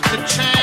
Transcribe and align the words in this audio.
got 0.00 0.28
to 0.28 0.36
change. 0.36 0.53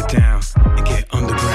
get 0.00 0.10
down 0.10 0.40
and 0.54 0.86
get 0.86 1.12
underground. 1.12 1.47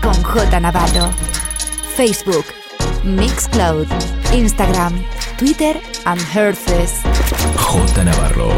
Con 0.00 0.14
J 0.22 0.60
Navarro. 0.60 1.12
Facebook, 1.96 2.46
Mixcloud, 3.04 3.86
Instagram, 4.32 5.04
Twitter 5.36 5.78
and 6.06 6.20
Herces. 6.20 7.02
J 7.56 8.04
Navarro. 8.04 8.48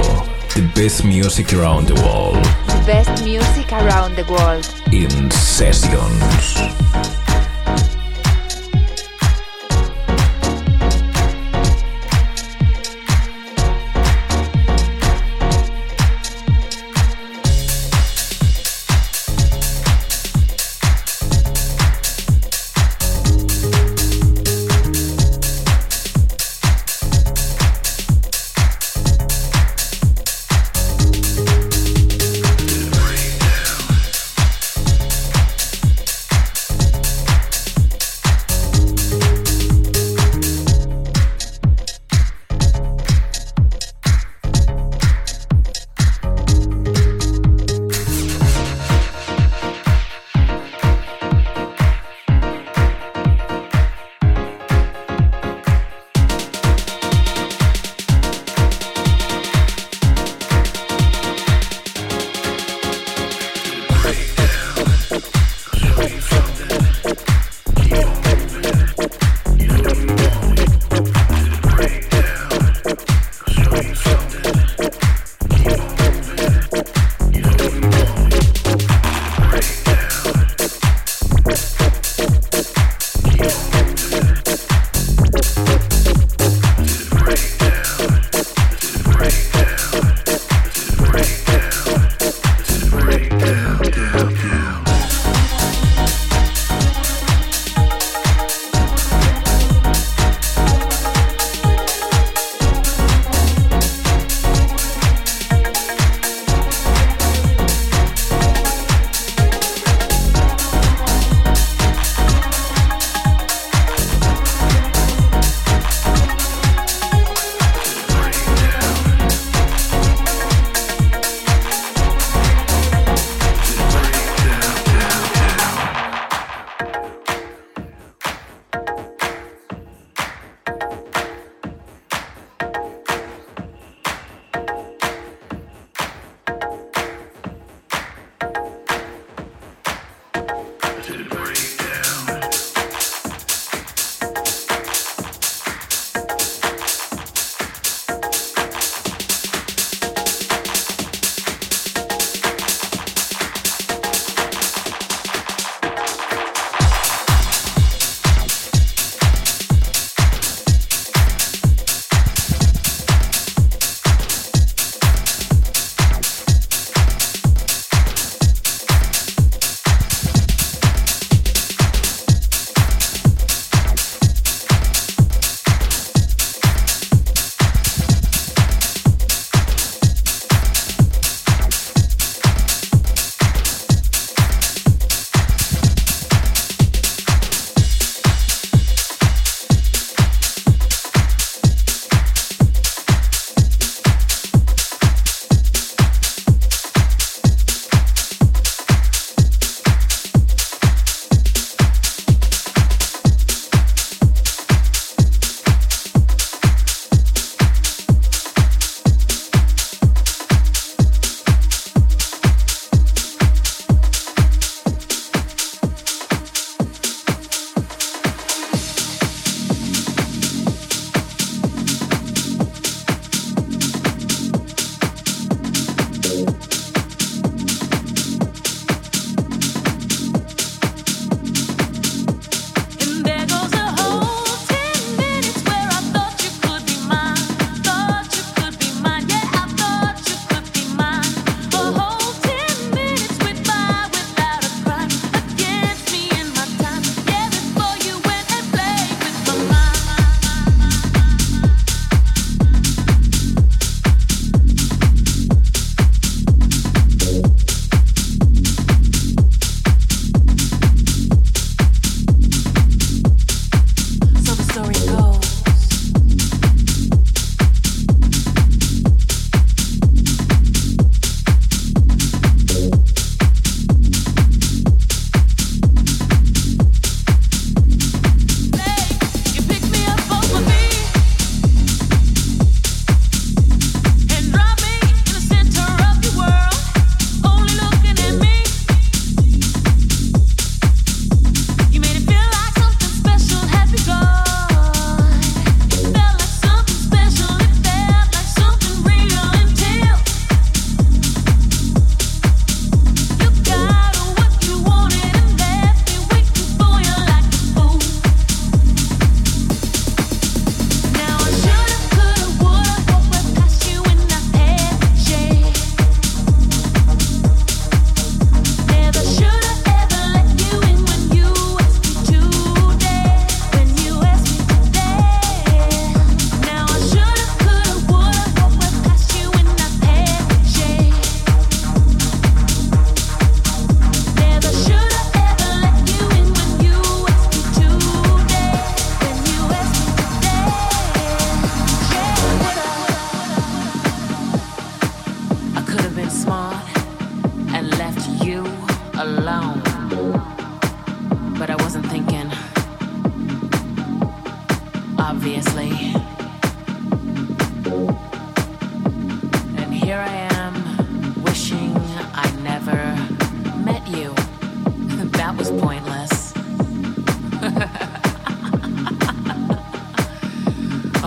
The 0.54 0.62
best 0.74 1.04
music 1.04 1.52
around 1.52 1.88
the 1.88 1.94
world. 2.02 2.44
The 2.66 2.82
best 2.86 3.24
music 3.24 3.72
around 3.72 4.16
the 4.16 4.24
world. 4.30 4.66
In 4.92 5.30
sessions. 5.30 6.93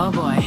Oh 0.00 0.12
boy. 0.12 0.37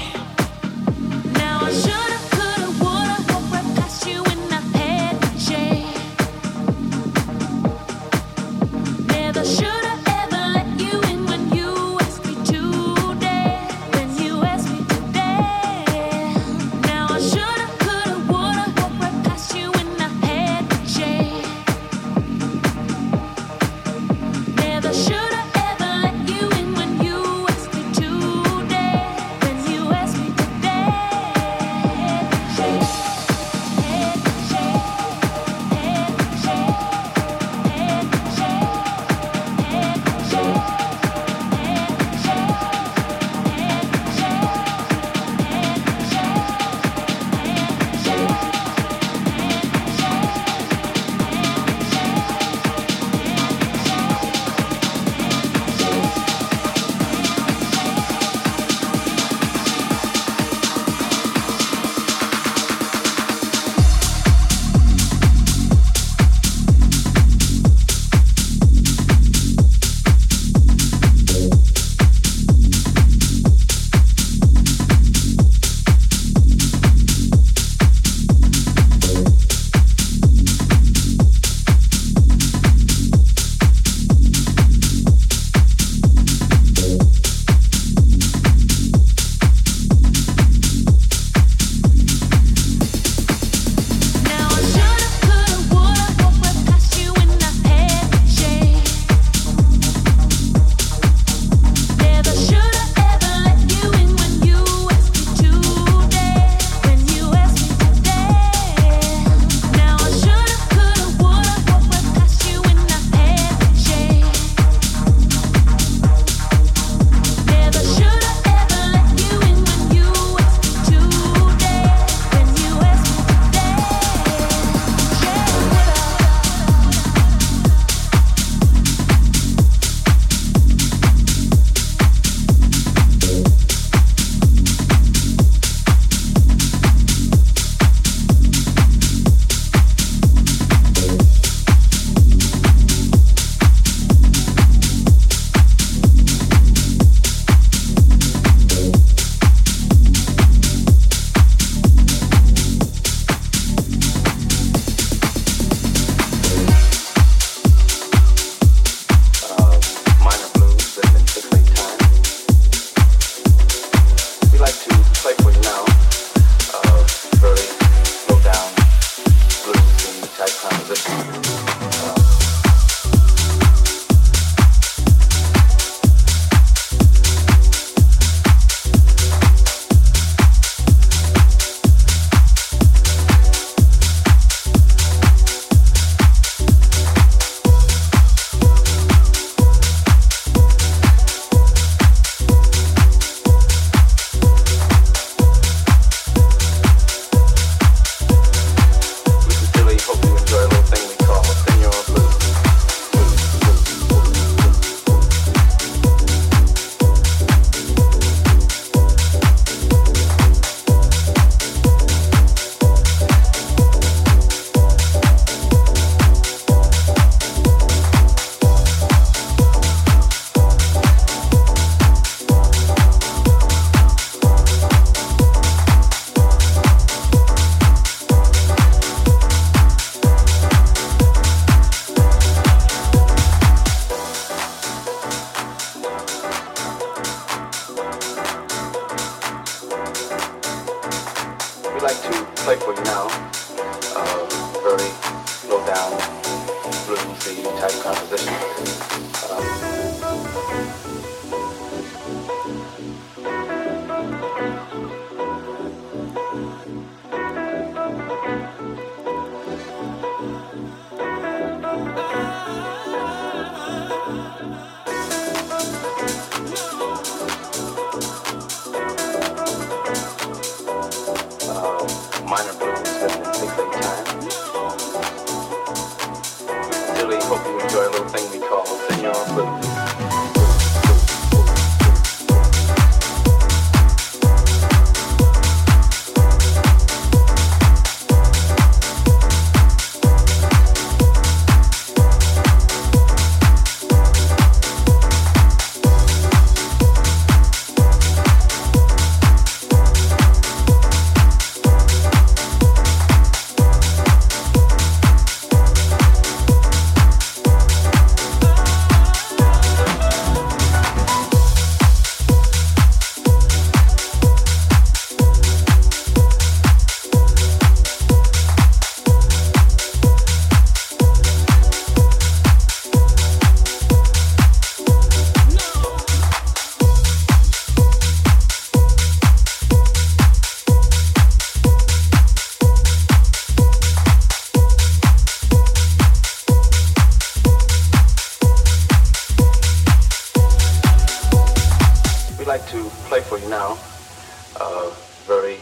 A 344.79 345.11
very 345.45 345.77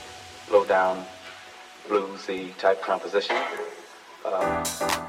low 0.52 0.66
down 0.66 1.06
bluesy 1.88 2.56
type 2.58 2.82
composition. 2.82 3.36
Uh, 4.26 5.09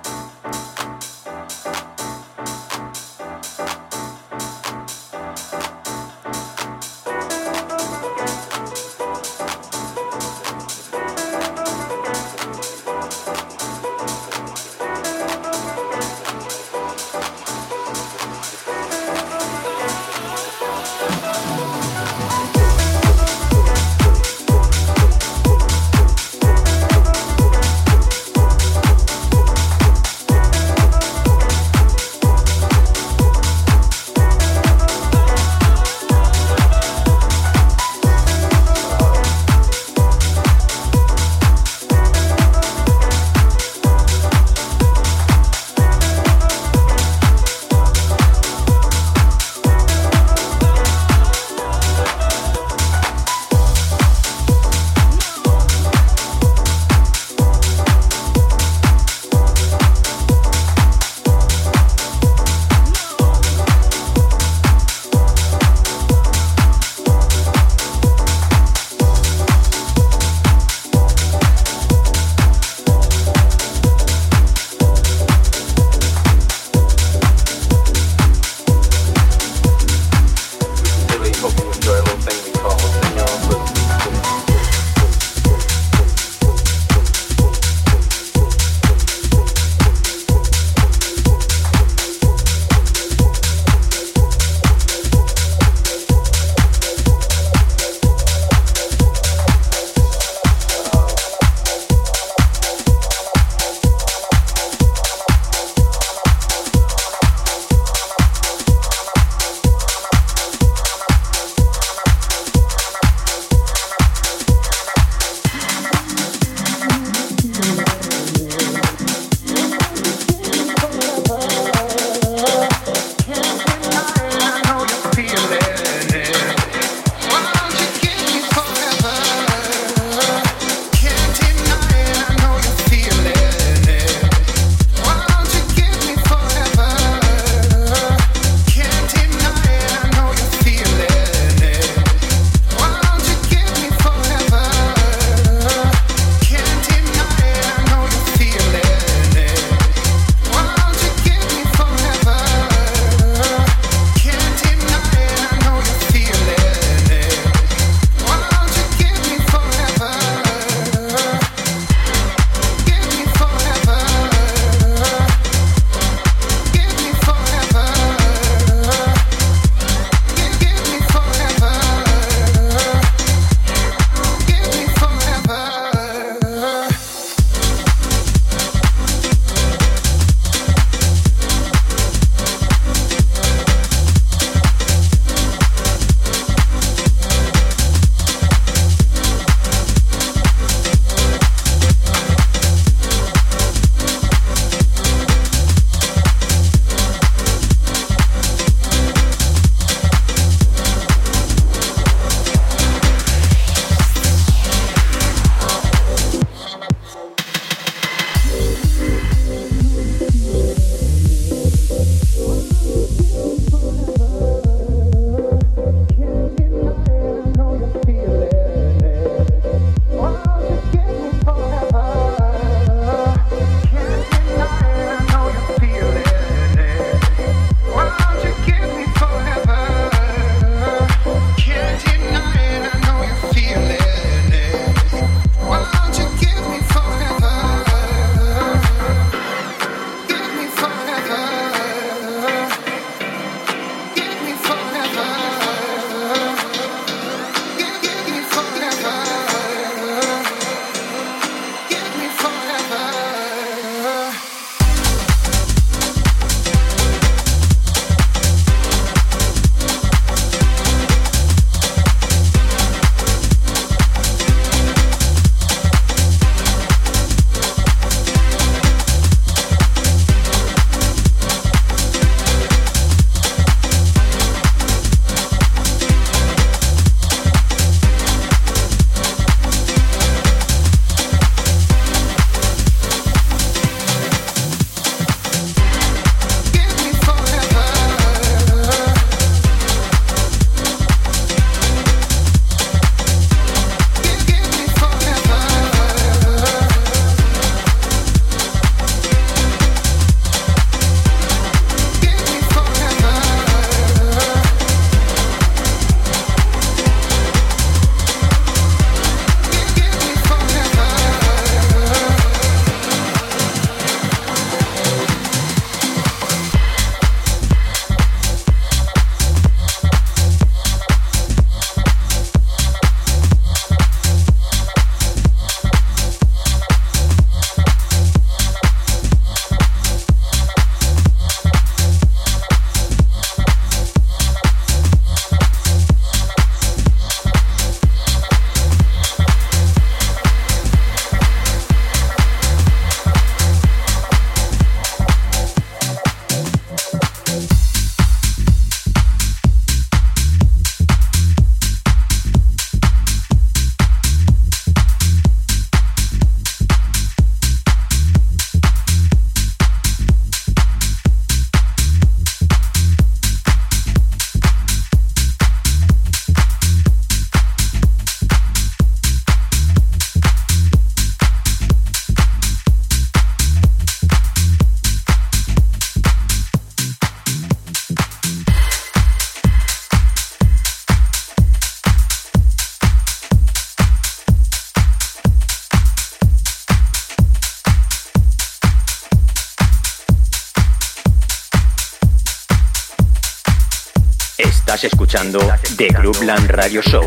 Estás 395.00 395.14
escuchando 395.14 395.58
The 395.96 396.08
Groupland 396.08 396.68
Radio 396.68 397.00
Show. 397.00 397.26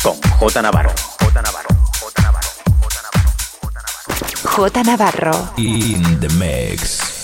Con 0.00 0.20
J 0.38 0.62
Navarro. 0.62 0.92
J 1.18 1.42
Navarro. 1.42 1.68
J 1.98 2.22
Navarro. 2.22 2.48
J 4.44 4.84
Navarro. 4.84 5.52
In 5.56 6.20
the 6.20 6.28
mix. 6.34 7.15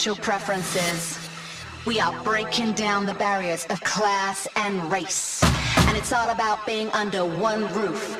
Sexual 0.00 0.24
preferences. 0.24 1.28
We 1.84 2.00
are 2.00 2.18
breaking 2.24 2.72
down 2.72 3.04
the 3.04 3.12
barriers 3.12 3.66
of 3.68 3.82
class 3.82 4.48
and 4.56 4.90
race. 4.90 5.42
And 5.88 5.94
it's 5.94 6.10
all 6.10 6.30
about 6.30 6.64
being 6.66 6.88
under 6.92 7.26
one 7.26 7.70
roof. 7.74 8.19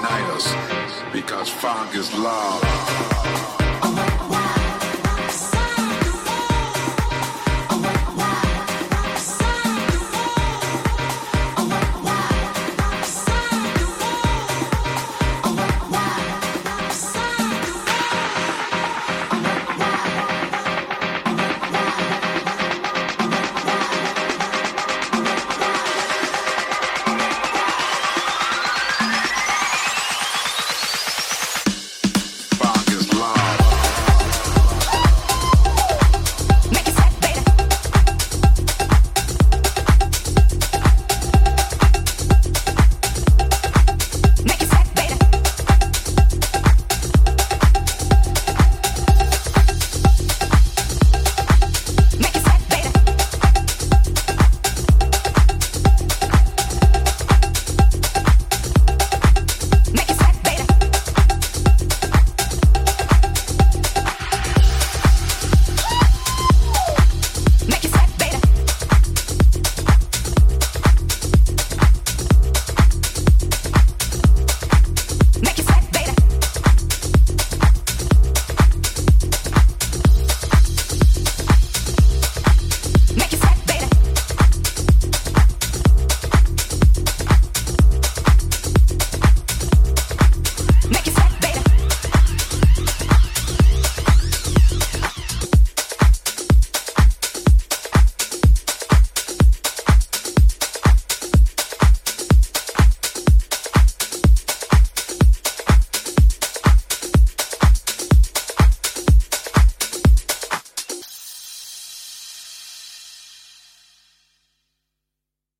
unite 0.00 0.30
us 0.32 0.54
because 1.12 1.50
fog 1.50 1.94
is 1.94 2.10
love. 2.14 4.39